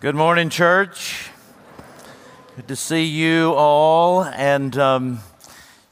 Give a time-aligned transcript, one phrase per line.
[0.00, 1.28] Good morning, church.
[2.54, 4.22] Good to see you all.
[4.22, 5.18] And um,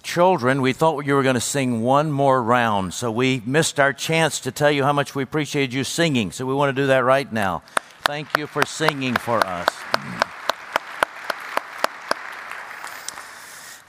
[0.05, 3.93] children, we thought you were going to sing one more round, so we missed our
[3.93, 6.31] chance to tell you how much we appreciate you singing.
[6.31, 7.65] So we want to do that right now.
[8.03, 9.69] Thank you for singing for us.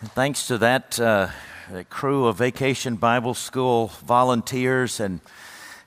[0.02, 1.28] And thanks to that, uh,
[1.70, 5.20] that crew of Vacation Bible School volunteers and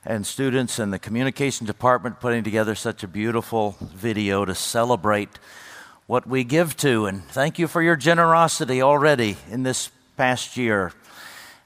[0.05, 5.29] and students and the communication department putting together such a beautiful video to celebrate
[6.07, 7.05] what we give to.
[7.05, 10.91] And thank you for your generosity already in this past year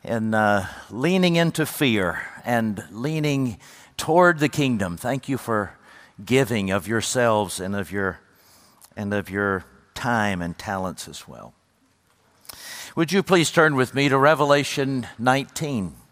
[0.04, 3.58] in uh, leaning into fear and leaning
[3.98, 4.98] toward the kingdom.
[4.98, 5.72] Thank you for
[6.24, 8.20] giving of yourselves and of your
[8.96, 11.54] and of your time and talents as well.
[12.96, 16.05] Would you please turn with me to Revelation 19?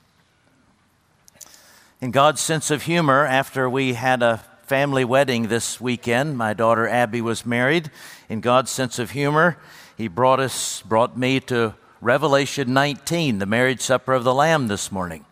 [2.03, 6.85] In God's sense of humor, after we had a family wedding this weekend, my daughter
[6.85, 7.89] Abby was married.
[8.27, 9.57] In God's sense of humor,
[9.95, 14.91] He brought us, brought me to Revelation 19, the marriage supper of the Lamb this
[14.91, 15.23] morning.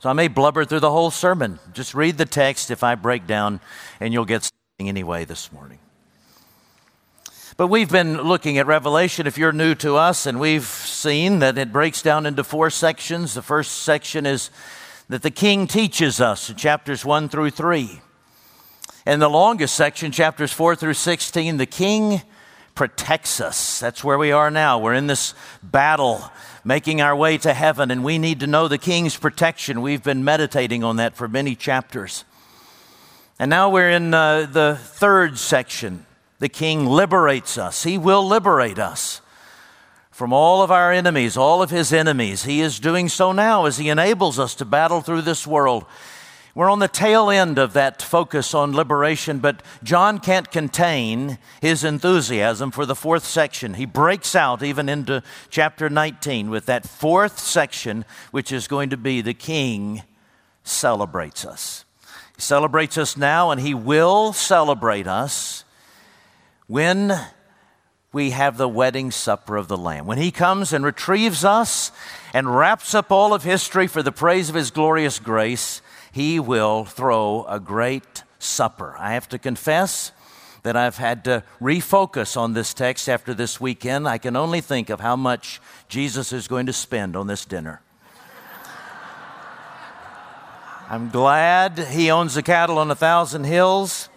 [0.00, 1.60] So I may blubber through the whole sermon.
[1.72, 3.60] Just read the text if I break down,
[4.00, 5.78] and you'll get something anyway this morning.
[7.56, 11.56] But we've been looking at Revelation if you're new to us, and we've seen that
[11.58, 13.34] it breaks down into four sections.
[13.34, 14.50] The first section is
[15.12, 18.00] that the king teaches us in chapters 1 through 3.
[19.06, 22.22] In the longest section, chapters 4 through 16, the king
[22.74, 23.78] protects us.
[23.78, 24.78] That's where we are now.
[24.78, 26.22] We're in this battle
[26.64, 29.82] making our way to heaven, and we need to know the king's protection.
[29.82, 32.24] We've been meditating on that for many chapters.
[33.38, 36.06] And now we're in uh, the third section.
[36.38, 39.20] The king liberates us, he will liberate us
[40.12, 42.44] from all of our enemies, all of his enemies.
[42.44, 45.86] He is doing so now as he enables us to battle through this world.
[46.54, 51.82] We're on the tail end of that focus on liberation, but John can't contain his
[51.82, 53.74] enthusiasm for the fourth section.
[53.74, 58.98] He breaks out even into chapter 19 with that fourth section, which is going to
[58.98, 60.02] be the king
[60.62, 61.86] celebrates us.
[62.36, 65.64] He celebrates us now, and he will celebrate us
[66.66, 67.18] when
[68.12, 70.06] we have the wedding supper of the Lamb.
[70.06, 71.90] When He comes and retrieves us
[72.34, 75.80] and wraps up all of history for the praise of His glorious grace,
[76.12, 78.94] He will throw a great supper.
[78.98, 80.12] I have to confess
[80.62, 84.06] that I've had to refocus on this text after this weekend.
[84.06, 87.80] I can only think of how much Jesus is going to spend on this dinner.
[90.88, 94.10] I'm glad He owns the cattle on a thousand hills.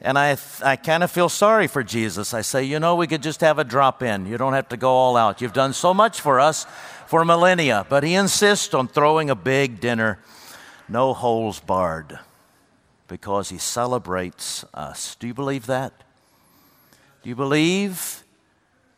[0.00, 2.34] And I, I kind of feel sorry for Jesus.
[2.34, 4.26] I say, you know, we could just have a drop in.
[4.26, 5.40] You don't have to go all out.
[5.40, 6.66] You've done so much for us
[7.06, 7.86] for millennia.
[7.88, 10.18] But he insists on throwing a big dinner,
[10.88, 12.18] no holes barred,
[13.08, 15.14] because he celebrates us.
[15.14, 15.92] Do you believe that?
[17.22, 18.24] Do you believe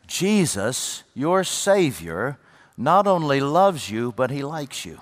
[0.07, 2.37] Jesus, your Savior,
[2.77, 5.01] not only loves you, but he likes you?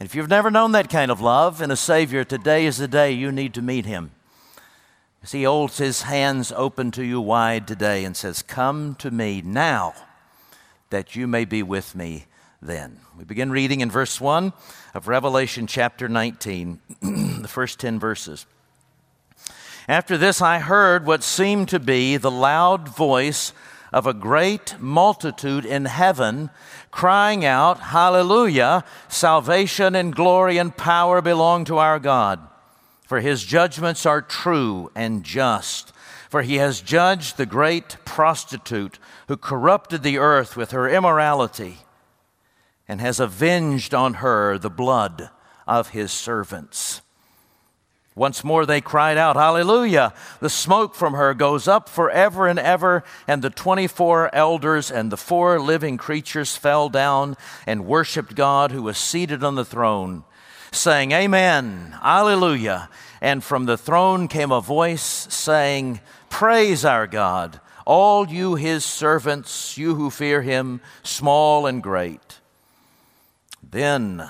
[0.00, 2.86] And if you've never known that kind of love and a Savior, today is the
[2.86, 4.12] day you need to meet him.
[5.22, 9.42] As he holds his hands open to you wide today and says, Come to me
[9.44, 9.94] now
[10.90, 12.26] that you may be with me
[12.62, 13.00] then.
[13.16, 14.52] We begin reading in verse 1
[14.94, 16.80] of Revelation chapter 19,
[17.42, 18.46] the first 10 verses.
[19.88, 23.52] After this, I heard what seemed to be the loud voice
[23.92, 26.50] of a great multitude in heaven
[26.90, 28.84] crying out, Hallelujah!
[29.08, 32.40] Salvation and glory and power belong to our God
[33.08, 35.94] for his judgments are true and just.
[36.28, 41.78] For he has judged the great prostitute who corrupted the earth with her immorality
[42.86, 45.30] and has avenged on her the blood
[45.66, 47.00] of his servants.
[48.18, 50.12] Once more they cried out, Hallelujah!
[50.40, 53.04] The smoke from her goes up forever and ever.
[53.26, 57.36] And the 24 elders and the four living creatures fell down
[57.66, 60.24] and worshiped God who was seated on the throne
[60.72, 62.88] saying, Amen, Alleluia.
[63.20, 66.00] And from the throne came a voice saying,
[66.30, 72.40] Praise our God, all you his servants, you who fear him, small and great.
[73.62, 74.28] Then,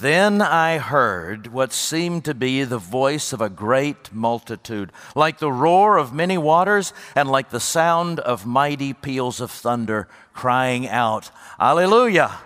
[0.00, 5.52] then I heard what seemed to be the voice of a great multitude, like the
[5.52, 11.30] roar of many waters and like the sound of mighty peals of thunder, crying out,
[11.60, 12.38] Alleluia!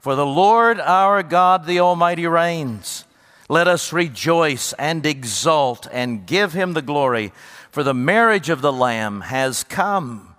[0.00, 3.04] For the Lord our God, the Almighty, reigns.
[3.48, 7.32] Let us rejoice and exult and give him the glory,
[7.70, 10.34] for the marriage of the Lamb has come,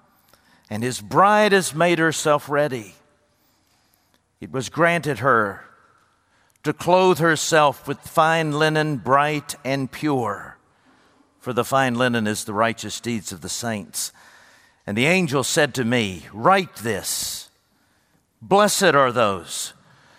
[0.70, 2.96] and his bride has made herself ready.
[4.42, 5.66] It was granted her
[6.64, 10.58] to clothe herself with fine linen, bright and pure.
[11.40, 14.12] for the fine linen is the righteous deeds of the saints.
[14.86, 17.50] And the angel said to me, Write this
[18.42, 19.74] Blessed are those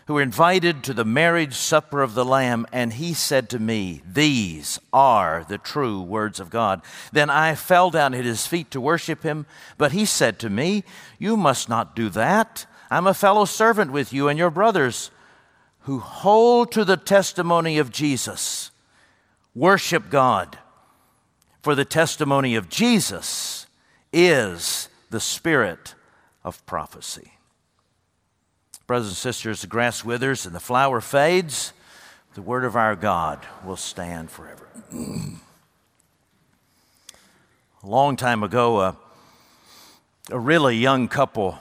[0.06, 2.66] who were invited to the marriage supper of the Lamb.
[2.72, 6.82] And he said to me, These are the true words of God.
[7.12, 9.46] Then I fell down at his feet to worship him.
[9.78, 10.84] But he said to me,
[11.18, 12.66] You must not do that.
[12.90, 15.10] I'm a fellow servant with you and your brothers
[15.90, 18.70] who hold to the testimony of Jesus.
[19.56, 20.56] Worship God,
[21.62, 23.66] for the testimony of Jesus
[24.12, 25.96] is the spirit
[26.44, 27.32] of prophecy.
[28.86, 31.72] Brothers and sisters, the grass withers and the flower fades.
[32.34, 34.68] The word of our God will stand forever.
[34.92, 35.40] a
[37.82, 38.92] long time ago, uh,
[40.30, 41.58] a really young couple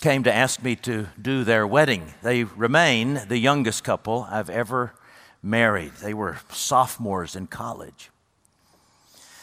[0.00, 2.14] came to ask me to do their wedding.
[2.22, 4.94] They remain the youngest couple I've ever
[5.42, 5.92] married.
[6.02, 8.10] They were sophomores in college.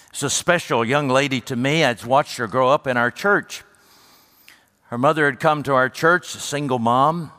[0.09, 1.83] It's a special young lady to me.
[1.83, 3.63] I'd watched her grow up in our church.
[4.85, 7.31] Her mother had come to our church, a single mom,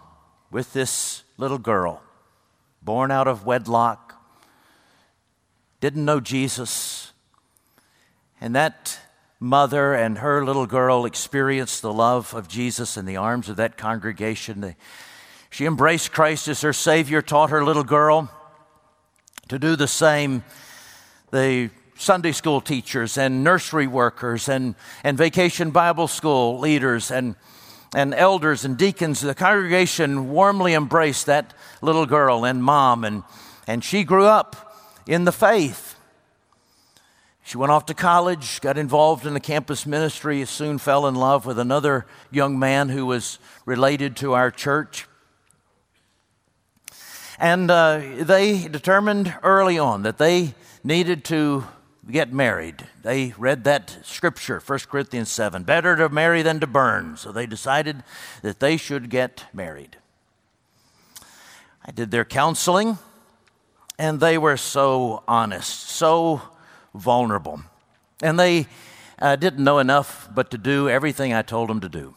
[0.51, 2.03] with this little girl,
[2.83, 4.15] born out of wedlock,
[5.81, 7.13] didn't know Jesus.
[8.41, 8.99] And that
[9.41, 13.77] mother and her little girl experienced the love of Jesus in the arms of that
[13.77, 14.75] congregation.
[15.51, 18.31] She embraced Christ as her Savior, taught her little girl
[19.49, 20.43] to do the same.
[21.31, 27.35] The Sunday school teachers and nursery workers and, and vacation Bible school leaders and,
[27.95, 29.21] and elders and deacons.
[29.21, 33.25] The congregation warmly embraced that little girl and mom, and,
[33.67, 34.77] and she grew up
[35.07, 35.88] in the faith.
[37.49, 41.47] She went off to college, got involved in the campus ministry, soon fell in love
[41.47, 45.07] with another young man who was related to our church.
[47.39, 50.53] And uh, they determined early on that they
[50.85, 51.65] needed to
[52.11, 52.87] get married.
[53.03, 57.17] They read that scripture, 1 Corinthians 7 better to marry than to burn.
[57.17, 58.05] So they decided
[58.43, 59.97] that they should get married.
[61.83, 62.99] I did their counseling,
[63.99, 66.43] and they were so honest, so
[66.99, 67.63] vulnerable.
[68.23, 68.67] And they
[69.19, 72.15] uh, didn't know enough but to do everything I told them to do.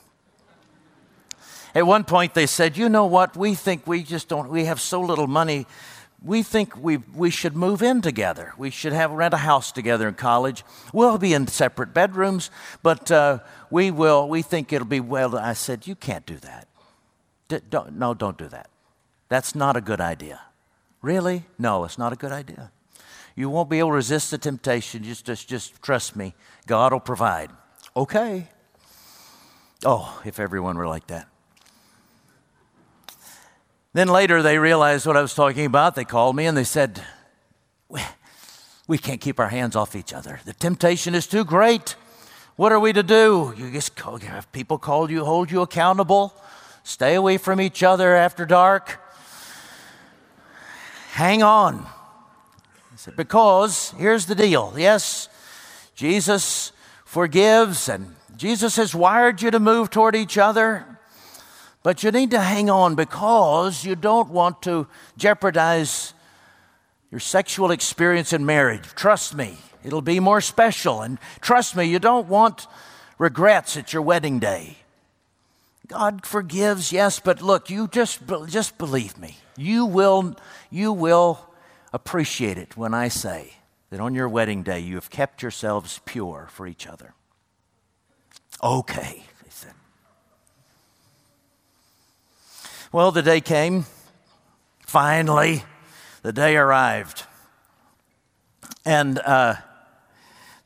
[1.73, 3.37] At one point, they said, You know what?
[3.37, 5.65] We think we just don't, we have so little money
[6.23, 8.53] we think we, we should move in together.
[8.57, 10.63] We should have rent a house together in college.
[10.93, 12.51] We'll be in separate bedrooms,
[12.83, 13.39] but uh,
[13.71, 14.29] we will.
[14.29, 15.35] We think it'll be well.
[15.35, 16.67] I said, you can't do that.
[17.47, 18.69] D- don't, no, don't do that.
[19.29, 20.41] That's not a good idea.
[21.01, 21.45] Really?
[21.57, 22.71] No, it's not a good idea.
[23.35, 25.03] You won't be able to resist the temptation.
[25.03, 26.35] Just, just, just trust me.
[26.67, 27.49] God will provide.
[27.95, 28.47] Okay.
[29.85, 31.27] Oh, if everyone were like that.
[33.93, 35.95] Then later they realized what I was talking about.
[35.95, 37.03] They called me and they said,
[38.87, 40.39] We can't keep our hands off each other.
[40.45, 41.95] The temptation is too great.
[42.55, 43.53] What are we to do?
[43.57, 46.33] You just call, have people call you, hold you accountable.
[46.83, 48.99] Stay away from each other after dark.
[51.11, 51.85] Hang on.
[53.15, 54.73] Because here's the deal.
[54.77, 55.29] Yes,
[55.95, 56.71] Jesus
[57.05, 60.85] forgives, and Jesus has wired you to move toward each other.
[61.83, 64.87] But you need to hang on because you don't want to
[65.17, 66.13] jeopardize
[67.09, 68.87] your sexual experience in marriage.
[68.95, 71.01] Trust me, it'll be more special.
[71.01, 72.67] And trust me, you don't want
[73.17, 74.77] regrets at your wedding day.
[75.87, 79.37] God forgives, yes, but look, you just, just believe me.
[79.57, 80.35] You will,
[80.69, 81.50] you will
[81.93, 83.53] appreciate it when I say
[83.89, 87.13] that on your wedding day you have kept yourselves pure for each other.
[88.63, 89.23] Okay.
[89.43, 89.73] They said.
[92.91, 93.85] Well, the day came.
[94.85, 95.63] Finally,
[96.21, 97.23] the day arrived.
[98.85, 99.55] And uh,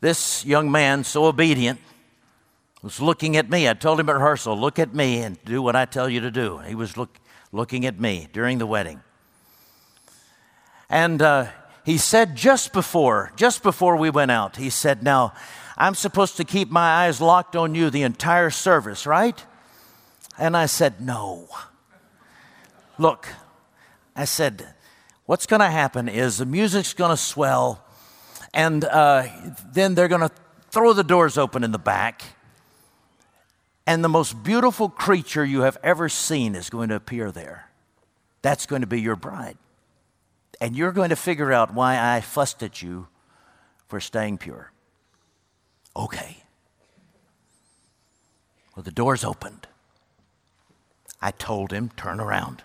[0.02, 1.80] this young man, so obedient,
[2.82, 3.68] was looking at me.
[3.68, 6.32] I told him at rehearsal, look at me and do what I tell you to
[6.32, 6.60] do.
[6.60, 7.18] He was look,
[7.52, 9.02] looking at me during the wedding.
[10.90, 11.48] And uh,
[11.84, 15.34] he said just before, just before we went out, he said, Now,
[15.78, 19.44] I'm supposed to keep my eyes locked on you the entire service, right?
[20.38, 21.48] And I said, No.
[22.98, 23.28] Look,
[24.16, 24.66] I said,
[25.26, 27.84] what's going to happen is the music's going to swell,
[28.54, 29.28] and uh,
[29.74, 30.32] then they're going to
[30.72, 32.24] throw the doors open in the back,
[33.86, 37.70] and the most beautiful creature you have ever seen is going to appear there.
[38.42, 39.58] That's going to be your bride.
[40.62, 43.08] And you're going to figure out why I fussed at you
[43.88, 44.72] for staying pure.
[45.96, 46.38] Okay.
[48.76, 49.68] Well, the doors opened.
[51.22, 52.64] I told him, turn around.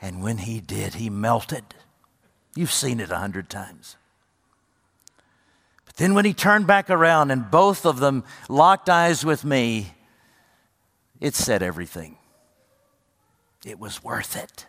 [0.00, 1.64] And when he did, he melted.
[2.54, 3.96] You've seen it a hundred times.
[5.86, 9.94] But then, when he turned back around and both of them locked eyes with me,
[11.20, 12.18] it said everything.
[13.64, 14.66] It was worth it.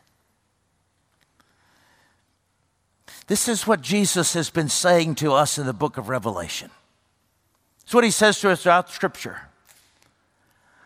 [3.28, 6.70] This is what Jesus has been saying to us in the book of Revelation.
[7.84, 9.42] It's what he says to us throughout Scripture.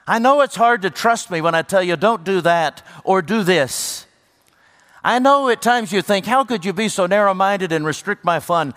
[0.08, 3.22] I know it's hard to trust me when I tell you, don't do that or
[3.22, 4.06] do this.
[5.04, 8.26] I know at times you think, how could you be so narrow minded and restrict
[8.26, 8.74] my fun?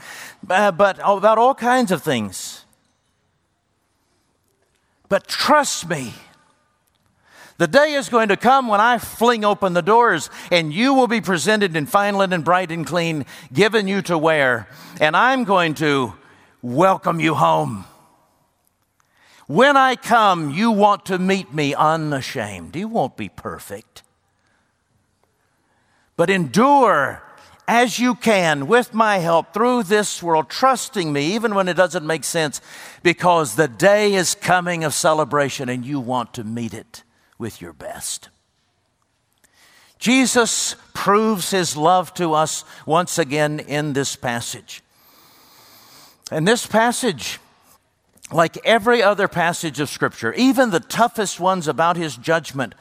[0.48, 2.64] Uh, but about all kinds of things.
[5.08, 6.14] But trust me,
[7.62, 11.06] the day is going to come when I fling open the doors and you will
[11.06, 14.66] be presented in fine linen, bright and clean, given you to wear,
[15.00, 16.14] and I'm going to
[16.60, 17.84] welcome you home.
[19.46, 22.74] When I come, you want to meet me unashamed.
[22.74, 24.02] You won't be perfect.
[26.16, 27.22] But endure
[27.68, 32.04] as you can with my help through this world, trusting me even when it doesn't
[32.04, 32.60] make sense,
[33.04, 37.04] because the day is coming of celebration and you want to meet it
[37.38, 38.28] with your best.
[39.98, 44.82] Jesus proves his love to us once again in this passage.
[46.32, 47.38] And this passage,
[48.32, 52.74] like every other passage of Scripture, even the toughest ones about his judgment,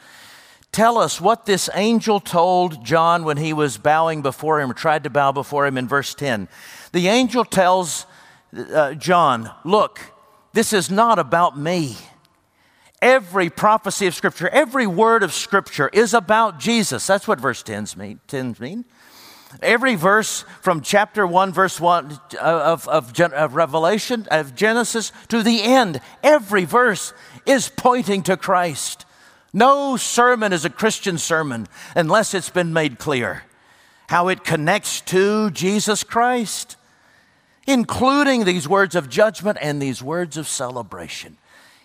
[0.72, 5.04] tell us what this angel told John when he was bowing before him, or tried
[5.04, 6.48] to bow before him in verse 10.
[6.92, 8.06] The angel tells
[8.56, 10.00] uh, John, Look,
[10.54, 11.96] this is not about me.
[13.02, 17.04] Every prophecy of Scripture, every word of Scripture is about Jesus.
[17.04, 18.20] That's what verse 10's mean.
[18.28, 18.84] 10's mean.
[19.60, 25.42] Every verse from chapter 1, verse 1 uh, of, of, of Revelation, of Genesis to
[25.42, 27.12] the end, every verse
[27.44, 29.04] is pointing to Christ.
[29.52, 31.66] No sermon is a Christian sermon
[31.96, 33.42] unless it's been made clear
[34.08, 36.76] how it connects to Jesus Christ,
[37.66, 41.36] including these words of judgment and these words of celebration.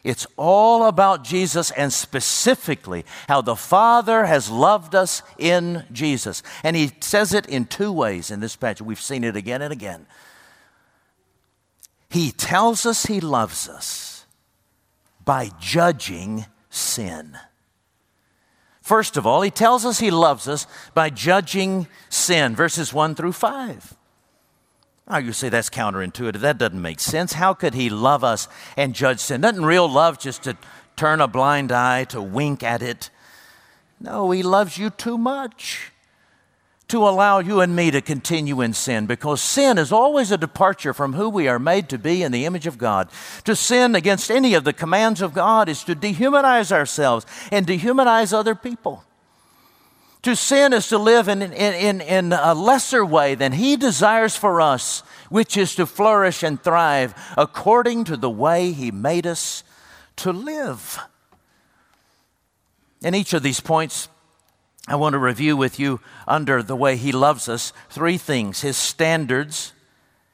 [0.08, 6.44] It's all about Jesus and specifically how the Father has loved us in Jesus.
[6.64, 8.84] And he says it in two ways in this passage.
[8.84, 10.06] We've seen it again and again.
[12.10, 14.26] He tells us he loves us
[15.26, 17.38] by judging sin.
[18.82, 23.34] First of all, he tells us he loves us by judging sin, verses 1 through
[23.34, 23.98] 5.
[25.10, 26.42] Now you say that's counterintuitive.
[26.42, 27.34] That doesn't make sense.
[27.34, 29.42] How could he love us and judge sin?
[29.42, 30.58] Doesn't real love just to
[30.96, 33.10] turn a blind eye, to wink at it?
[34.00, 35.92] No, he loves you too much
[36.88, 40.94] to allow you and me to continue in sin because sin is always a departure
[40.94, 43.10] from who we are made to be in the image of God.
[43.44, 48.34] To sin against any of the commands of God is to dehumanize ourselves and dehumanize
[48.34, 49.04] other people.
[50.27, 54.36] To sin is to live in, in, in, in a lesser way than He desires
[54.36, 59.63] for us, which is to flourish and thrive according to the way He made us
[60.17, 61.00] to live.
[63.01, 64.10] In each of these points,
[64.86, 68.75] I want to review with you under the way He loves us three things His
[68.75, 69.72] standards,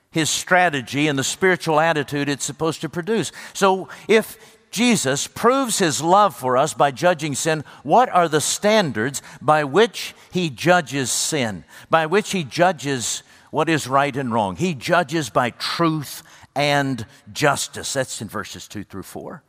[0.09, 3.31] His strategy, and the spiritual attitude it's supposed to produce.
[3.53, 4.39] So if
[4.73, 10.15] Jesus proves His love for us by judging sin, what are the standards by which
[10.31, 14.55] He judges sin, by which He judges what is right and wrong?
[14.55, 16.23] He judges by truth
[16.55, 17.93] and justice.
[17.93, 19.43] That's in verses 2 through 4.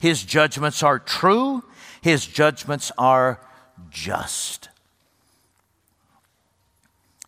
[0.00, 1.62] His judgments are true,
[2.02, 3.40] His judgments are
[3.90, 4.70] just.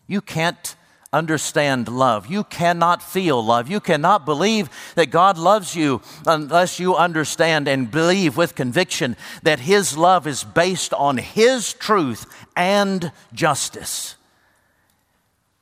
[0.05, 0.75] You can't
[1.13, 2.27] understand love.
[2.27, 3.69] You cannot feel love.
[3.69, 9.59] You cannot believe that God loves you unless you understand and believe with conviction that
[9.59, 14.15] His love is based on His truth and justice.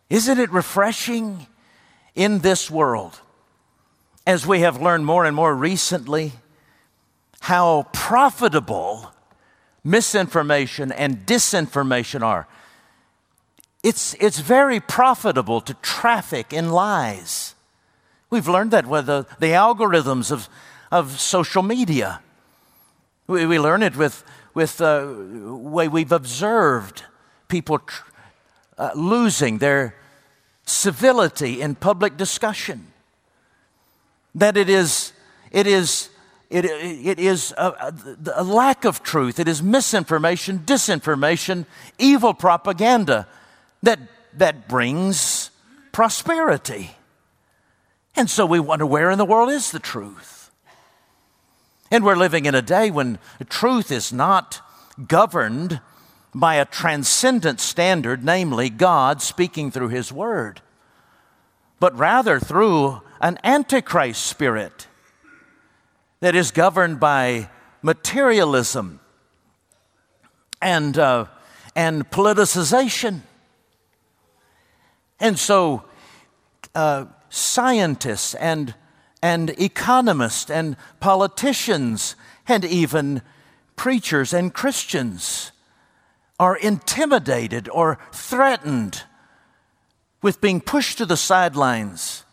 [0.10, 1.48] Isn't it refreshing
[2.16, 3.20] in this world,
[4.26, 6.32] as we have learned more and more recently,
[7.42, 9.12] how profitable
[9.84, 12.48] misinformation and disinformation are.
[13.86, 17.54] It's, it's very profitable to traffic in lies.
[18.32, 20.50] We've learned that with the, the algorithms of,
[20.92, 22.20] of social media.
[23.28, 24.24] We, we learn it with,
[24.56, 27.04] with the way we've observed
[27.48, 28.10] people tr-
[28.80, 29.94] uh, losing their
[30.66, 32.88] civility in public discussion.
[34.34, 35.14] That it is,
[35.52, 36.10] it is
[36.50, 37.94] it, it is a,
[38.36, 39.40] a, lack of truth.
[39.40, 41.68] It is misinformation, disinformation,
[42.00, 43.28] evil propaganda
[43.84, 44.00] that,
[44.34, 45.52] that brings
[45.92, 46.92] prosperity.
[48.16, 50.52] And so we wonder where in the world is the truth?
[51.92, 54.62] And we're living in a day when truth is not
[55.08, 55.82] governed
[56.34, 60.62] by a transcendent standard, namely God speaking through His Word,
[61.80, 64.88] but rather through an antichrist spirit
[66.20, 67.50] that is governed by
[67.82, 69.00] materialism
[70.62, 71.26] and, uh,
[71.76, 73.22] and politicization.
[75.20, 75.84] And so,
[76.74, 78.74] uh, scientists and,
[79.22, 82.16] and economists and politicians
[82.48, 83.22] and even
[83.76, 85.52] preachers and Christians
[86.40, 89.04] are intimidated or threatened
[90.22, 92.24] with being pushed to the sidelines,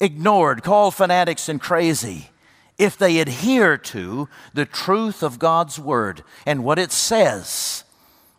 [0.00, 2.30] ignored, called fanatics and crazy
[2.78, 7.84] if they adhere to the truth of God's Word and what it says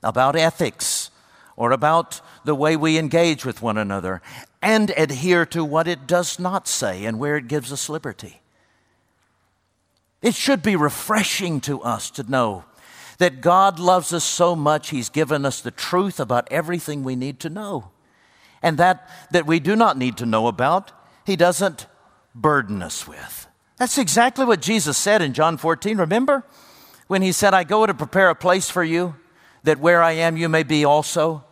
[0.03, 0.98] about ethics
[1.59, 4.21] or about the way we engage with one another,
[4.61, 8.41] and adhere to what it does not say and where it gives us liberty.
[10.21, 12.63] It should be refreshing to us to know
[13.17, 17.41] that God loves us so much, He's given us the truth about everything we need
[17.41, 17.91] to know.
[18.63, 20.93] And that, that we do not need to know about,
[21.25, 21.87] He doesn't
[22.33, 23.47] burden us with.
[23.75, 25.97] That's exactly what Jesus said in John 14.
[25.97, 26.45] Remember
[27.07, 29.15] when he said, I go to prepare a place for you,
[29.63, 31.43] that where I am you may be also?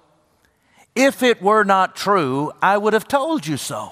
[0.98, 3.92] If it were not true, I would have told you so.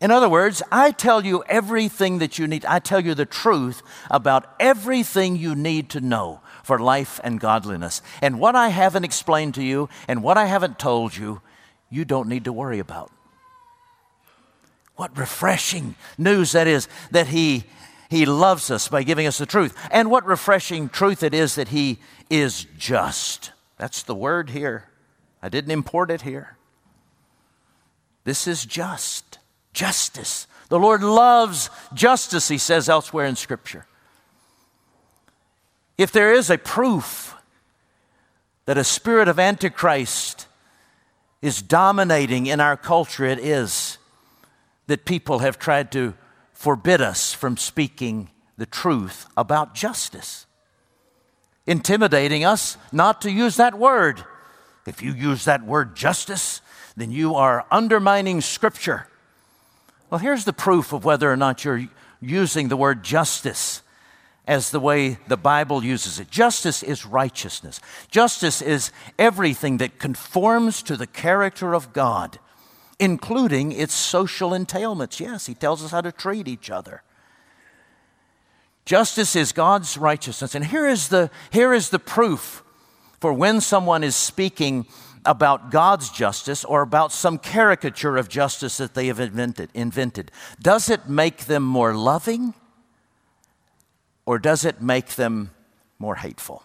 [0.00, 2.64] In other words, I tell you everything that you need.
[2.64, 8.02] I tell you the truth about everything you need to know for life and godliness.
[8.22, 11.42] And what I haven't explained to you and what I haven't told you,
[11.90, 13.10] you don't need to worry about.
[14.94, 17.64] What refreshing news that is that He,
[18.08, 19.76] he loves us by giving us the truth.
[19.90, 21.98] And what refreshing truth it is that He
[22.30, 23.50] is just.
[23.76, 24.87] That's the word here.
[25.42, 26.56] I didn't import it here.
[28.24, 29.38] This is just.
[29.72, 30.46] Justice.
[30.68, 33.86] The Lord loves justice, He says elsewhere in Scripture.
[35.96, 37.34] If there is a proof
[38.66, 40.46] that a spirit of Antichrist
[41.40, 43.98] is dominating in our culture, it is
[44.88, 46.14] that people have tried to
[46.52, 50.46] forbid us from speaking the truth about justice,
[51.66, 54.24] intimidating us not to use that word.
[54.88, 56.60] If you use that word justice,
[56.96, 59.06] then you are undermining Scripture.
[60.10, 61.86] Well, here's the proof of whether or not you're
[62.20, 63.82] using the word justice
[64.46, 66.30] as the way the Bible uses it.
[66.30, 67.80] Justice is righteousness.
[68.10, 72.38] Justice is everything that conforms to the character of God
[72.98, 75.20] including its social entailments.
[75.20, 77.02] Yes, he tells us how to treat each other.
[78.84, 80.54] Justice is God's righteousness.
[80.54, 82.62] And here is the, here is the proof
[83.20, 84.86] for when someone is speaking
[85.24, 90.30] about God's justice or about some caricature of justice that they have invented, invented.
[90.60, 92.54] Does it make them more loving
[94.24, 95.50] or does it make them
[95.98, 96.62] more hateful?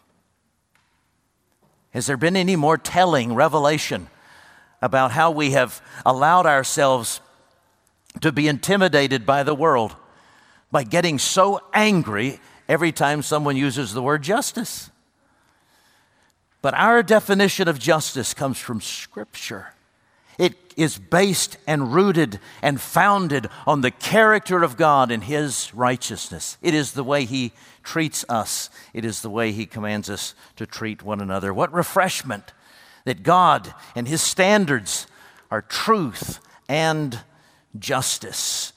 [1.92, 4.08] Has there been any more telling revelation
[4.82, 7.22] about how we have allowed ourselves
[8.22, 9.96] to be intimidated by the world
[10.72, 14.90] by getting so angry every time someone uses the word justice.
[16.64, 19.74] But our definition of justice comes from Scripture.
[20.40, 26.58] It is based and rooted and founded on the character of God and His righteousness.
[26.62, 27.52] It is the way He
[27.84, 31.54] treats us, it is the way He commands us to treat one another.
[31.54, 32.54] What refreshment
[33.04, 35.06] that God and His standards
[35.52, 37.20] are truth and
[37.78, 38.72] justice.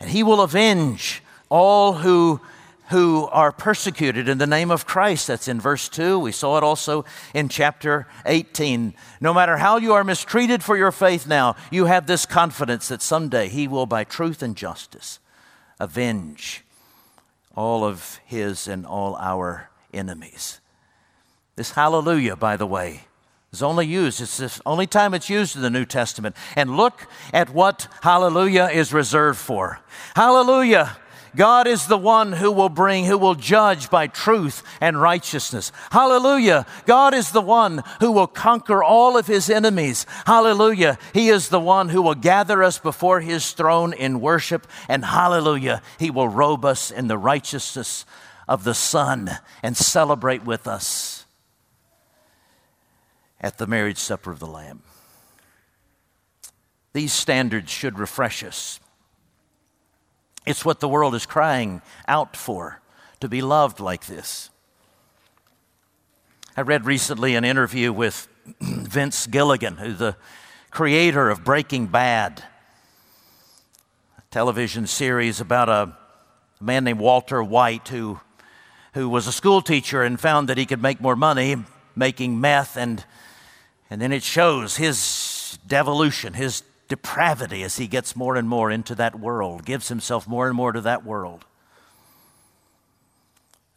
[0.00, 2.40] And He will avenge all who,
[2.90, 5.26] who are persecuted in the name of Christ.
[5.26, 6.18] That's in verse 2.
[6.18, 8.94] We saw it also in chapter 18.
[9.20, 13.02] No matter how you are mistreated for your faith now, you have this confidence that
[13.02, 15.18] someday He will, by truth and justice,
[15.78, 16.64] avenge
[17.54, 20.60] all of His and all our enemies.
[21.56, 23.02] This hallelujah, by the way,
[23.52, 24.20] is only used.
[24.20, 26.36] It's the only time it's used in the New Testament.
[26.54, 29.80] And look at what hallelujah is reserved for.
[30.14, 30.96] Hallelujah.
[31.38, 35.70] God is the one who will bring, who will judge by truth and righteousness.
[35.92, 36.66] Hallelujah.
[36.84, 40.04] God is the one who will conquer all of his enemies.
[40.26, 40.98] Hallelujah.
[41.14, 44.66] He is the one who will gather us before his throne in worship.
[44.88, 45.80] And hallelujah.
[45.96, 48.04] He will robe us in the righteousness
[48.48, 49.30] of the Son
[49.62, 51.24] and celebrate with us
[53.40, 54.82] at the marriage supper of the Lamb.
[56.94, 58.80] These standards should refresh us.
[60.48, 62.80] It's what the world is crying out for
[63.20, 64.48] to be loved like this.
[66.56, 68.28] I read recently an interview with
[68.60, 70.16] Vince Gilligan, who's the
[70.70, 72.42] creator of Breaking Bad,
[74.16, 75.94] a television series about a
[76.60, 78.18] man named Walter White who,
[78.94, 81.56] who was a school teacher and found that he could make more money
[81.94, 83.04] making meth and
[83.90, 88.94] and then it shows his devolution, his depravity as he gets more and more into
[88.94, 91.44] that world, gives himself more and more to that world.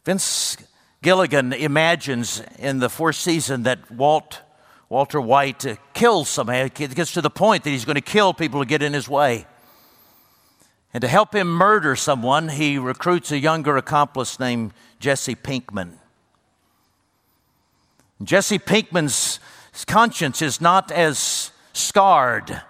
[0.04, 0.56] Vince
[1.02, 4.40] Gilligan imagines in the fourth season that Walt,
[4.88, 6.60] Walter White uh, kills somebody.
[6.60, 9.08] It gets to the point that he's going to kill people who get in his
[9.08, 9.46] way.
[10.94, 15.98] And to help him murder someone, he recruits a younger accomplice named Jesse Pinkman.
[18.22, 19.40] Jesse Pinkman's
[19.86, 22.62] conscience is not as scarred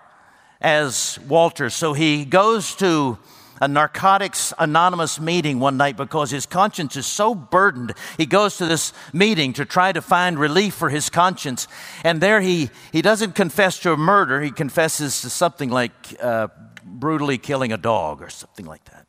[0.62, 1.68] as Walter.
[1.68, 3.18] so he goes to
[3.60, 7.94] a Narcotics Anonymous meeting one night because his conscience is so burdened.
[8.16, 11.68] He goes to this meeting to try to find relief for his conscience.
[12.02, 16.48] And there he, he doesn't confess to a murder, he confesses to something like uh,
[16.84, 19.06] brutally killing a dog or something like that.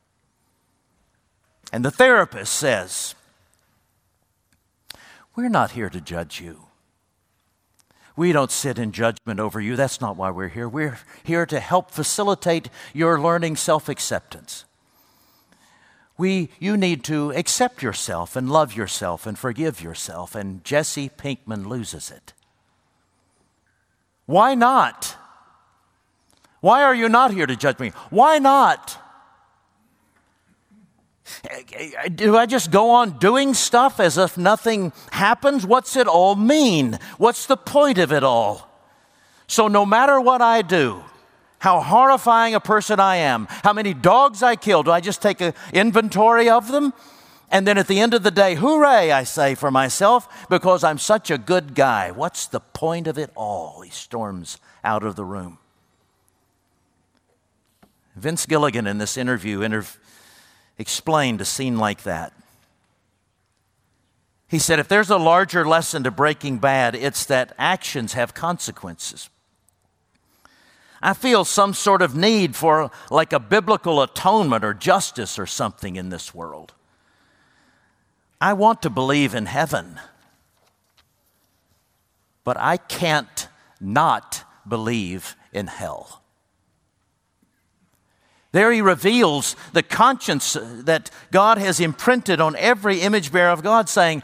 [1.71, 3.15] And the therapist says,
[5.35, 6.67] We're not here to judge you.
[8.15, 9.75] We don't sit in judgment over you.
[9.75, 10.69] That's not why we're here.
[10.69, 14.65] We're here to help facilitate your learning self acceptance.
[16.15, 20.35] We, you need to accept yourself and love yourself and forgive yourself.
[20.35, 22.33] And Jesse Pinkman loses it.
[24.27, 25.17] Why not?
[26.61, 27.89] Why are you not here to judge me?
[28.09, 28.97] Why not?
[32.15, 35.65] Do I just go on doing stuff as if nothing happens?
[35.65, 36.99] What's it all mean?
[37.17, 38.69] What's the point of it all?
[39.47, 41.03] So, no matter what I do,
[41.59, 45.39] how horrifying a person I am, how many dogs I kill, do I just take
[45.39, 46.93] an inventory of them?
[47.49, 50.97] And then at the end of the day, hooray, I say for myself, because I'm
[50.97, 52.09] such a good guy.
[52.11, 53.81] What's the point of it all?
[53.81, 55.59] He storms out of the room.
[58.15, 59.85] Vince Gilligan, in this interview, inter-
[60.77, 62.33] explained a scene like that.
[64.47, 69.29] He said, if there's a larger lesson to Breaking Bad, it's that actions have consequences.
[71.01, 75.95] I feel some sort of need for like a biblical atonement or justice or something
[75.95, 76.73] in this world.
[78.39, 79.99] I want to believe in heaven,
[82.43, 83.47] but I can't
[83.81, 86.22] not believe in hell.
[88.53, 93.89] There he reveals the conscience that God has imprinted on every image bearer of God,
[93.89, 94.23] saying,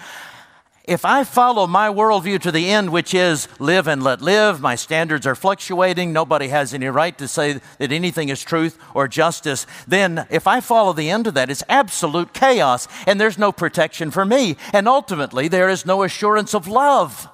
[0.90, 4.74] if I follow my worldview to the end, which is live and let live, my
[4.74, 9.68] standards are fluctuating, nobody has any right to say that anything is truth or justice,
[9.88, 14.10] then if I follow the end of that, it's absolute chaos and there's no protection
[14.10, 14.58] for me.
[14.74, 17.30] And ultimately, there is no assurance of love.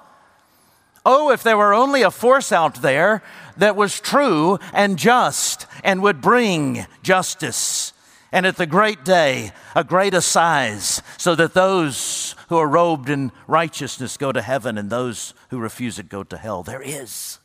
[1.05, 3.23] Oh, if there were only a force out there
[3.55, 7.93] that was true and just and would bring justice.
[8.32, 13.32] And at the great day, a great assize, so that those who are robed in
[13.48, 16.63] righteousness go to heaven and those who refuse it go to hell.
[16.63, 17.39] There is.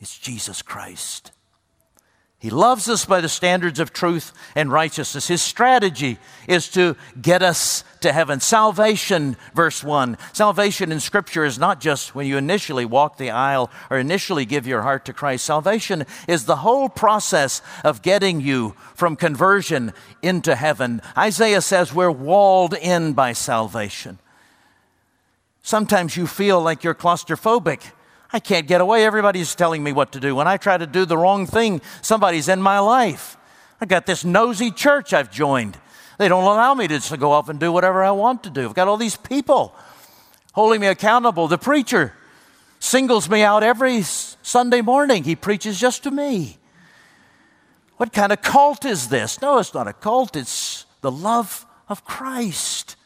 [0.00, 1.32] It's Jesus Christ.
[2.40, 5.28] He loves us by the standards of truth and righteousness.
[5.28, 8.40] His strategy is to get us to heaven.
[8.40, 10.16] Salvation, verse 1.
[10.32, 14.66] Salvation in Scripture is not just when you initially walk the aisle or initially give
[14.66, 15.44] your heart to Christ.
[15.44, 21.02] Salvation is the whole process of getting you from conversion into heaven.
[21.18, 24.18] Isaiah says we're walled in by salvation.
[25.60, 27.82] Sometimes you feel like you're claustrophobic.
[28.32, 29.04] I can't get away.
[29.04, 30.34] Everybody's telling me what to do.
[30.34, 33.36] When I try to do the wrong thing, somebody's in my life.
[33.80, 35.78] I got this nosy church I've joined.
[36.18, 38.66] They don't allow me to just go off and do whatever I want to do.
[38.68, 39.74] I've got all these people
[40.52, 41.48] holding me accountable.
[41.48, 42.12] The preacher
[42.78, 45.24] singles me out every Sunday morning.
[45.24, 46.58] He preaches just to me.
[47.96, 49.40] What kind of cult is this?
[49.42, 50.36] No, it's not a cult.
[50.36, 52.96] It's the love of Christ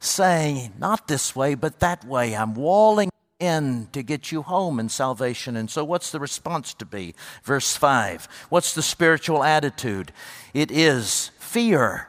[0.00, 2.36] saying, not this way, but that way.
[2.36, 5.56] I'm walling in to get you home in salvation.
[5.56, 7.14] And so, what's the response to be?
[7.42, 8.28] Verse 5.
[8.48, 10.12] What's the spiritual attitude?
[10.54, 12.08] It is fear.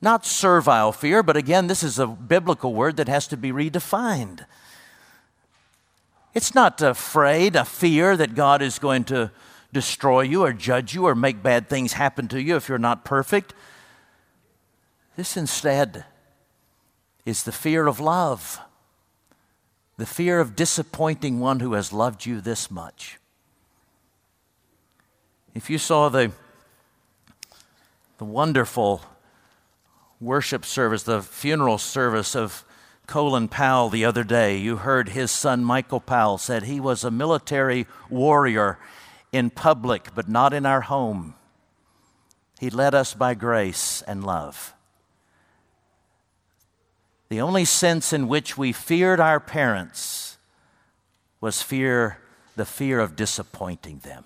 [0.00, 4.46] Not servile fear, but again, this is a biblical word that has to be redefined.
[6.32, 9.32] It's not afraid, a fear that God is going to
[9.72, 13.04] destroy you or judge you or make bad things happen to you if you're not
[13.04, 13.52] perfect.
[15.16, 16.04] This instead
[17.26, 18.60] is the fear of love
[20.00, 23.18] the fear of disappointing one who has loved you this much.
[25.54, 26.32] If you saw the,
[28.16, 29.02] the wonderful
[30.18, 32.64] worship service, the funeral service of
[33.06, 37.10] Colin Powell the other day, you heard his son Michael Powell said he was a
[37.10, 38.78] military warrior
[39.32, 41.34] in public, but not in our home.
[42.58, 44.72] He led us by grace and love.
[47.30, 50.36] The only sense in which we feared our parents
[51.40, 52.18] was fear
[52.56, 54.24] the fear of disappointing them.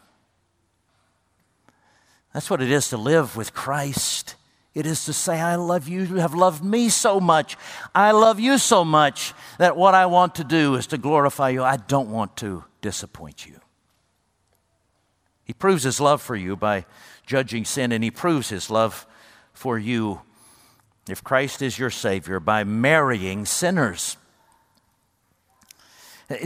[2.33, 4.35] That's what it is to live with Christ.
[4.75, 6.03] It is to say, I love you.
[6.03, 7.57] You have loved me so much.
[7.95, 11.63] I love you so much that what I want to do is to glorify you.
[11.63, 13.61] I don't want to disappoint you.
[15.45, 16.87] He proves his love for you by
[17.27, 19.07] judging sin, and he proves his love
[19.53, 20.23] for you,
[21.09, 24.17] if Christ is your Savior, by marrying sinners.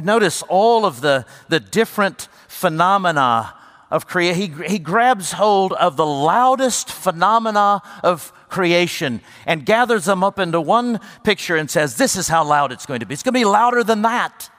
[0.03, 3.55] Notice all of the, the different phenomena
[3.91, 4.63] of creation.
[4.63, 10.61] He, he grabs hold of the loudest phenomena of creation and gathers them up into
[10.61, 13.15] one picture and says, This is how loud it's going to be.
[13.15, 14.51] It's going to be louder than that.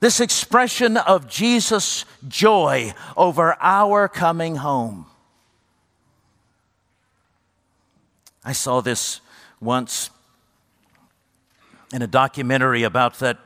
[0.00, 5.06] This expression of Jesus' joy over our coming home.
[8.48, 9.20] I saw this
[9.60, 10.08] once
[11.92, 13.36] in a documentary about that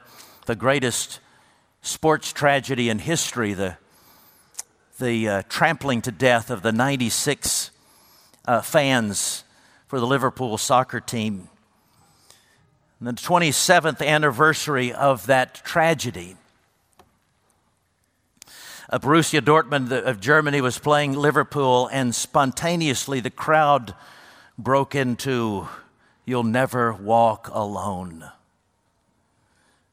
[0.46, 1.18] the greatest
[1.80, 3.78] sports tragedy in history, the
[5.00, 7.72] the uh, trampling to death of the 96
[8.44, 9.42] uh, fans
[9.88, 11.48] for the Liverpool soccer team.
[13.00, 16.36] And the 27th anniversary of that tragedy.
[18.88, 23.96] Uh, Borussia Dortmund of Germany was playing Liverpool, and spontaneously the crowd
[24.62, 25.68] broke into
[26.24, 28.30] You'll Never Walk Alone.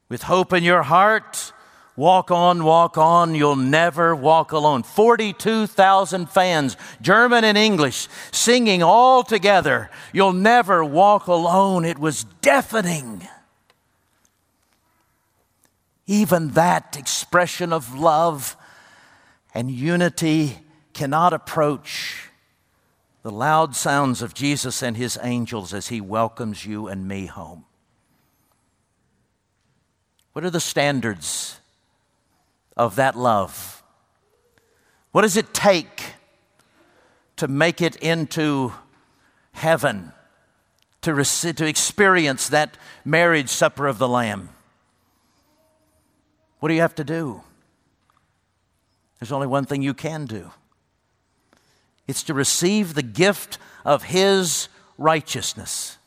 [0.10, 1.54] With hope in your heart,
[2.00, 4.84] Walk on, walk on, you'll never walk alone.
[4.84, 11.84] 42,000 fans, German and English, singing all together, You'll never walk alone.
[11.84, 13.28] It was deafening.
[16.08, 18.56] Even that expression of love
[19.54, 20.60] and unity
[20.94, 22.29] cannot approach
[23.22, 27.66] the loud sounds of Jesus and his angels as he welcomes you and me home.
[30.34, 31.60] What are the standards
[32.78, 33.84] of that love?
[35.12, 36.14] What does it take
[37.36, 38.74] to make it into
[39.52, 40.14] heaven,
[41.02, 44.50] to, to experience that marriage supper of the Lamb?
[46.60, 47.42] What do you have to do?
[49.20, 50.52] There's only one thing you can do
[52.10, 54.68] it's to receive the gift of His
[54.98, 56.00] righteousness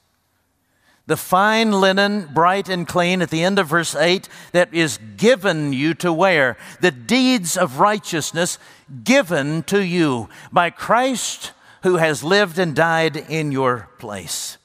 [1.06, 5.72] the fine linen, bright and clean, at the end of verse 8, that is given
[5.72, 8.58] you to wear, the deeds of righteousness
[9.02, 14.58] given to you by Christ who has lived and died in your place.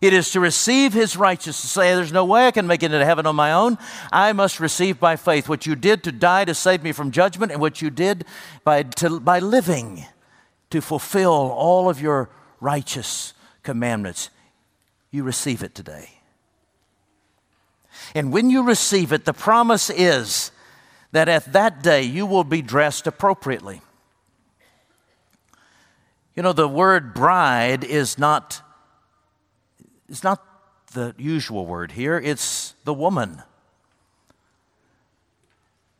[0.00, 3.04] It is to receive his righteousness, say, There's no way I can make it into
[3.04, 3.76] heaven on my own.
[4.12, 7.50] I must receive by faith what you did to die to save me from judgment,
[7.50, 8.24] and what you did
[8.62, 10.06] by, to, by living
[10.76, 12.28] to fulfill all of your
[12.60, 14.28] righteous commandments
[15.10, 16.10] you receive it today.
[18.14, 20.50] And when you receive it, the promise is
[21.12, 23.80] that at that day you will be dressed appropriately.
[26.34, 28.60] You know, the word bride is not,
[30.10, 30.44] is not
[30.92, 33.42] the usual word here, it's the woman.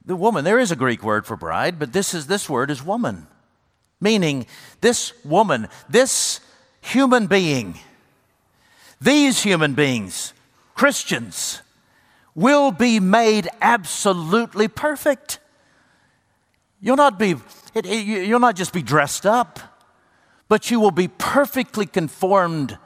[0.05, 2.85] The woman, there is a Greek word for bride, but this is this word is
[2.85, 3.29] woman.
[4.01, 4.47] Meaning
[4.81, 6.41] this woman, this
[6.81, 7.79] human being
[9.01, 10.33] these human beings,
[10.75, 11.63] Christians,
[12.35, 15.39] will be made absolutely perfect.
[16.81, 17.35] You'll not be,
[17.75, 19.61] it, it, you'll not just be dressed up,
[20.49, 22.79] but you will be perfectly conformed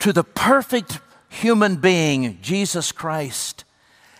[0.00, 3.64] to the perfect human being, Jesus Christ.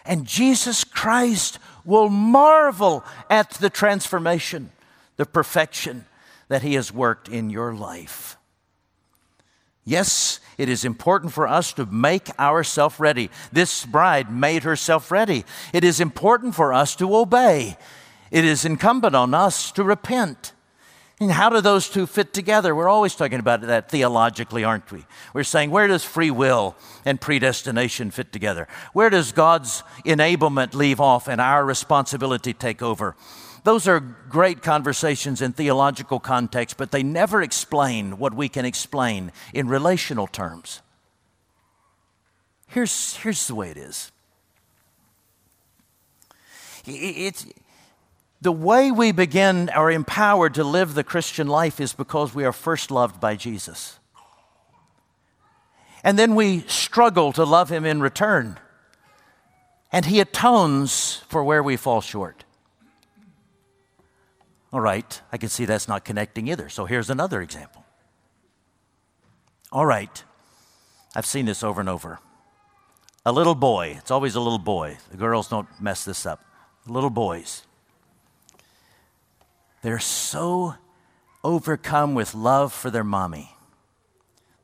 [0.07, 4.71] And Jesus Christ will marvel at the transformation,
[5.17, 6.07] the perfection
[6.49, 8.37] that He has worked in your life.
[9.85, 13.31] Yes, it is important for us to make ourselves ready.
[13.53, 15.45] This bride made herself ready.
[15.73, 17.77] It is important for us to obey.
[18.31, 20.53] It is incumbent on us to repent.
[21.21, 22.75] And how do those two fit together?
[22.75, 25.05] We're always talking about that theologically, aren't we?
[25.33, 28.67] We're saying, where does free will and predestination fit together?
[28.95, 33.15] Where does God's enablement leave off and our responsibility take over?
[33.65, 39.33] Those are great conversations in theological context, but they never explain what we can explain
[39.55, 40.83] in relational terms.
[42.69, 44.13] Here's, here's the way it is
[46.87, 47.47] it's,
[48.43, 52.53] the way we begin are empowered to live the Christian life is because we are
[52.53, 53.99] first loved by Jesus.
[56.03, 58.59] And then we struggle to love Him in return.
[59.91, 62.45] And He atones for where we fall short.
[64.75, 66.69] All right, I can see that's not connecting either.
[66.69, 67.85] So here's another example.
[69.71, 70.25] All right,
[71.15, 72.19] I've seen this over and over.
[73.25, 74.99] A little boy, it's always a little boy.
[75.13, 76.45] The girls don't mess this up.
[76.89, 77.63] little boys.
[79.83, 80.75] They're so
[81.45, 83.57] overcome with love for their mommy,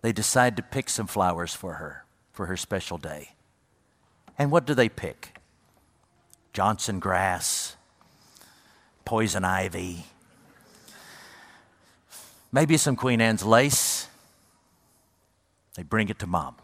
[0.02, 3.36] they decide to pick some flowers for her for her special day.
[4.36, 5.36] And what do they pick?
[6.52, 7.76] Johnson grass,
[9.10, 10.04] poison ivy,
[12.52, 14.06] maybe some Queen Anne's lace.
[15.74, 16.54] They bring it to mom.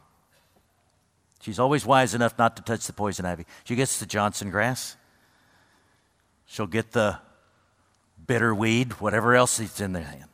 [1.41, 3.47] She's always wise enough not to touch the poison ivy.
[3.65, 4.95] She gets the Johnson grass.
[6.47, 7.19] She'll get the
[8.29, 10.31] bitter weed, whatever else is in their hand.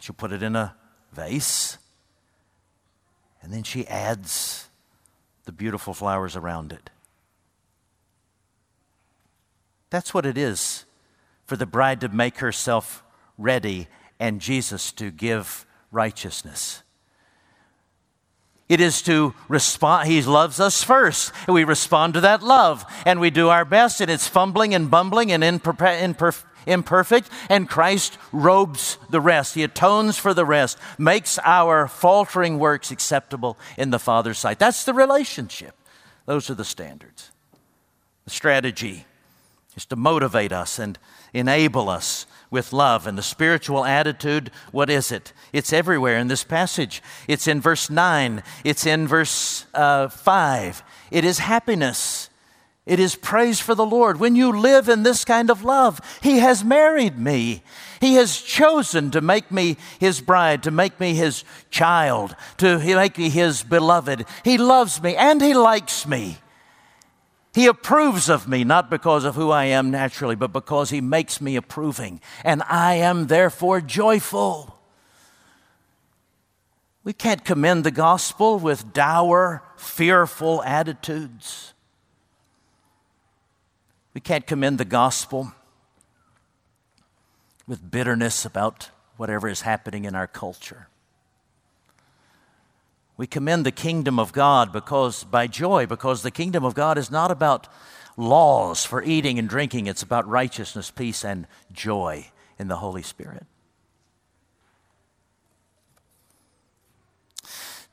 [0.00, 0.74] She'll put it in a
[1.12, 1.78] vase.
[3.40, 4.66] And then she adds
[5.44, 6.90] the beautiful flowers around it.
[9.88, 10.85] That's what it is
[11.46, 13.02] for the bride to make herself
[13.38, 16.82] ready and Jesus to give righteousness.
[18.68, 20.08] It is to respond.
[20.08, 21.32] He loves us first.
[21.46, 22.84] And we respond to that love.
[23.04, 24.00] And we do our best.
[24.00, 26.02] And it's fumbling and bumbling and imperfect,
[26.66, 27.30] imperfect.
[27.48, 29.54] And Christ robes the rest.
[29.54, 34.58] He atones for the rest, makes our faltering works acceptable in the Father's sight.
[34.58, 35.76] That's the relationship.
[36.24, 37.30] Those are the standards.
[38.24, 39.06] The strategy
[39.76, 40.98] is to motivate us and
[41.32, 43.06] enable us with love.
[43.06, 45.32] And the spiritual attitude, what is it?
[45.52, 47.02] It's everywhere in this passage.
[47.28, 50.82] It's in verse 9, it's in verse uh, 5.
[51.10, 52.30] It is happiness.
[52.86, 54.20] It is praise for the Lord.
[54.20, 57.64] When you live in this kind of love, He has married me.
[58.00, 63.18] He has chosen to make me His bride, to make me His child, to make
[63.18, 64.24] me His beloved.
[64.44, 66.38] He loves me and He likes me.
[67.56, 71.40] He approves of me, not because of who I am naturally, but because He makes
[71.40, 72.20] me approving.
[72.44, 74.78] And I am therefore joyful.
[77.02, 81.72] We can't commend the gospel with dour, fearful attitudes.
[84.12, 85.54] We can't commend the gospel
[87.66, 90.88] with bitterness about whatever is happening in our culture.
[93.16, 97.10] We commend the kingdom of God because by joy because the kingdom of God is
[97.10, 97.66] not about
[98.16, 102.26] laws for eating and drinking, it's about righteousness, peace and joy
[102.58, 103.46] in the Holy Spirit.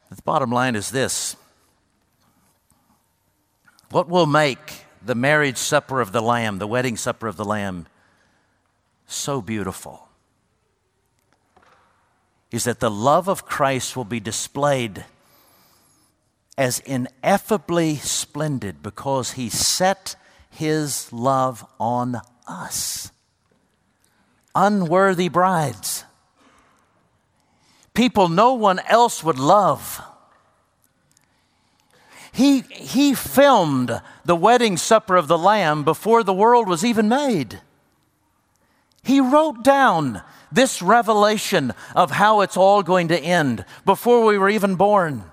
[0.09, 1.35] The bottom line is this
[3.89, 7.87] What will make the marriage supper of the Lamb, the wedding supper of the Lamb,
[9.07, 10.09] so beautiful?
[12.51, 15.05] Is that the love of Christ will be displayed
[16.57, 20.15] as ineffably splendid because he set
[20.49, 23.11] his love on us.
[24.55, 26.05] Unworthy brides.
[27.93, 30.01] People no one else would love.
[32.31, 37.61] He, he filmed the wedding supper of the Lamb before the world was even made.
[39.03, 44.49] He wrote down this revelation of how it's all going to end before we were
[44.49, 45.25] even born.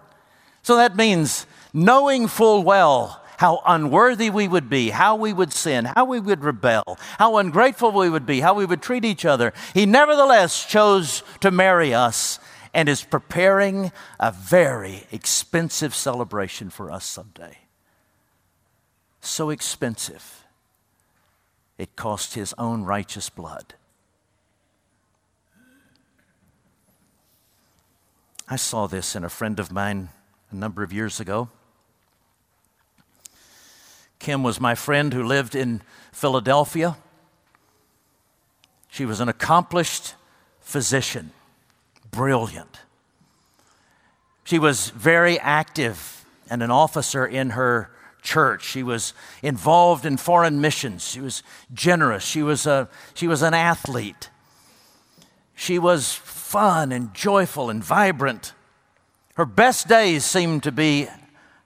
[0.62, 5.86] So that means knowing full well how unworthy we would be, how we would sin,
[5.86, 9.54] how we would rebel, how ungrateful we would be, how we would treat each other.
[9.72, 12.38] He nevertheless chose to marry us
[12.74, 17.56] and is preparing a very expensive celebration for us someday.
[19.22, 20.44] So expensive,
[21.78, 23.72] it cost his own righteous blood.
[28.46, 30.10] I saw this in a friend of mine
[30.50, 31.48] a number of years ago.
[34.18, 35.82] Kim was my friend who lived in
[36.12, 36.96] Philadelphia.
[38.90, 40.14] She was an accomplished
[40.60, 41.32] physician,
[42.10, 42.80] brilliant.
[44.44, 48.64] She was very active and an officer in her church.
[48.64, 51.08] She was involved in foreign missions.
[51.08, 52.24] She was generous.
[52.24, 54.28] She was, a, she was an athlete.
[55.54, 58.52] She was fun and joyful and vibrant.
[59.34, 61.08] Her best days seemed to be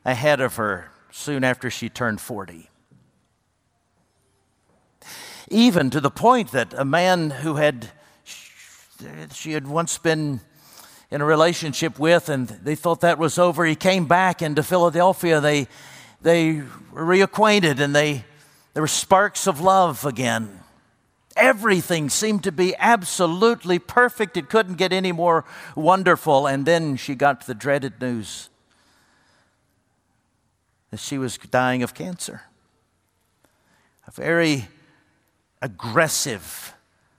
[0.05, 2.69] ahead of her soon after she turned 40.
[5.51, 7.91] Even to the point that a man who had
[9.33, 10.41] she had once been
[11.11, 15.41] in a relationship with and they thought that was over he came back into Philadelphia
[15.41, 15.69] they
[16.23, 16.63] they
[16.93, 18.25] were reacquainted and they
[18.73, 20.61] there were sparks of love again
[21.37, 24.37] Everything seemed to be absolutely perfect.
[24.37, 26.47] It couldn't get any more wonderful.
[26.47, 28.51] And then she got the dreaded news
[30.91, 32.43] that she was dying of cancer.
[34.07, 34.69] A very
[35.61, 36.75] aggressive,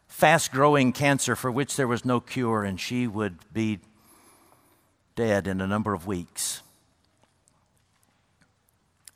[0.07, 3.79] fast growing cancer for which there was no cure, and she would be
[5.15, 6.61] dead in a number of weeks.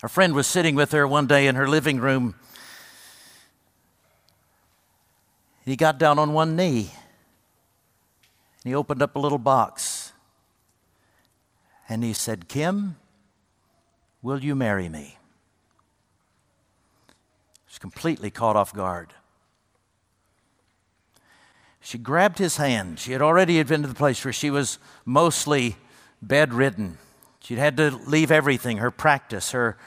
[0.01, 2.35] Her friend was sitting with her one day in her living room
[5.65, 6.91] He got down on one knee
[8.63, 10.13] and he opened up a little box
[11.87, 12.97] and he said, Kim,
[14.21, 15.17] will you marry me?
[17.67, 19.13] She's completely caught off guard.
[21.81, 22.99] She grabbed his hand.
[22.99, 25.77] She had already been to the place where she was mostly
[26.21, 26.97] bedridden.
[27.39, 29.77] She'd had to leave everything her practice, her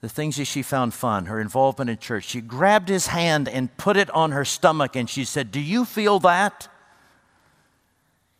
[0.00, 2.24] the things that she found fun, her involvement in church.
[2.24, 5.84] She grabbed his hand and put it on her stomach and she said, Do you
[5.84, 6.68] feel that?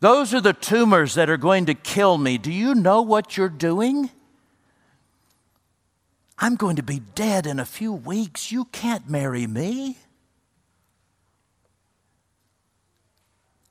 [0.00, 2.38] Those are the tumors that are going to kill me.
[2.38, 4.10] Do you know what you're doing?
[6.38, 8.52] I'm going to be dead in a few weeks.
[8.52, 9.98] You can't marry me.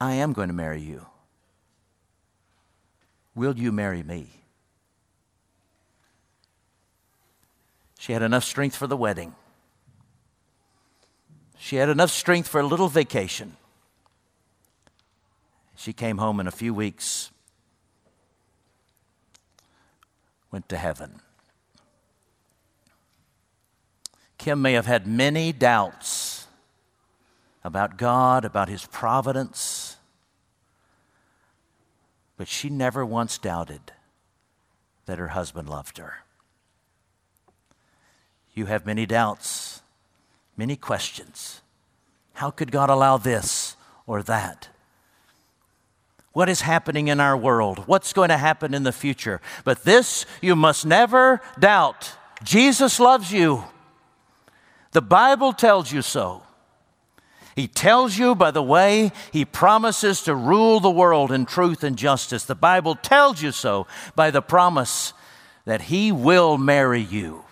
[0.01, 1.05] I am going to marry you.
[3.35, 4.29] Will you marry me?
[8.07, 9.35] She had enough strength for the wedding.
[11.57, 13.57] She had enough strength for a little vacation.
[15.75, 17.31] She came home in a few weeks,
[20.51, 21.19] went to heaven.
[24.37, 26.47] Kim may have had many doubts
[27.61, 29.97] about God, about His providence,
[32.37, 33.91] but she never once doubted
[35.07, 36.23] that her husband loved her.
[38.57, 39.83] You have many doubts,
[40.57, 41.61] many questions.
[42.33, 43.77] How could God allow this
[44.07, 44.69] or that?
[46.33, 47.83] What is happening in our world?
[47.85, 49.41] What's going to happen in the future?
[49.63, 52.11] But this you must never doubt
[52.43, 53.63] Jesus loves you.
[54.91, 56.41] The Bible tells you so.
[57.55, 61.95] He tells you by the way he promises to rule the world in truth and
[61.95, 62.45] justice.
[62.45, 63.85] The Bible tells you so
[64.15, 65.13] by the promise
[65.65, 67.43] that he will marry you.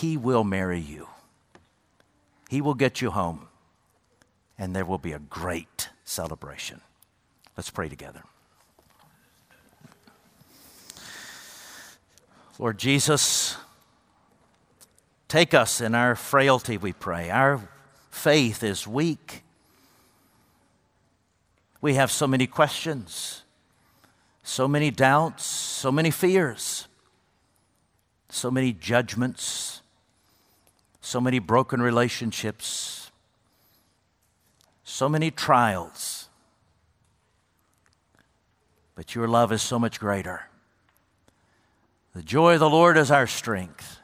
[0.00, 1.08] He will marry you.
[2.50, 3.48] He will get you home,
[4.58, 6.82] and there will be a great celebration.
[7.56, 8.22] Let's pray together.
[12.58, 13.56] Lord Jesus,
[15.28, 17.30] take us in our frailty, we pray.
[17.30, 17.66] Our
[18.10, 19.44] faith is weak.
[21.80, 23.44] We have so many questions,
[24.42, 26.86] so many doubts, so many fears,
[28.28, 29.80] so many judgments,
[31.06, 33.12] so many broken relationships,
[34.82, 36.28] so many trials.
[38.96, 40.48] But your love is so much greater.
[42.12, 44.00] The joy of the Lord is our strength.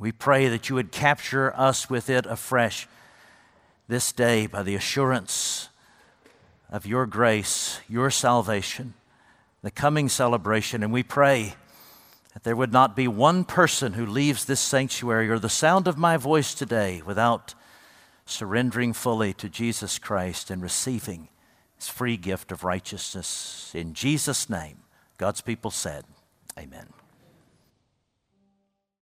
[0.00, 2.88] We pray that you would capture us with it afresh
[3.86, 5.68] this day by the assurance
[6.70, 8.94] of your grace, your salvation,
[9.62, 10.82] the coming celebration.
[10.82, 11.54] And we pray
[12.38, 15.98] that there would not be one person who leaves this sanctuary or the sound of
[15.98, 17.52] my voice today without
[18.26, 21.30] surrendering fully to Jesus Christ and receiving
[21.74, 23.72] his free gift of righteousness.
[23.74, 24.84] In Jesus' name,
[25.16, 26.04] God's people said,
[26.56, 26.86] Amen.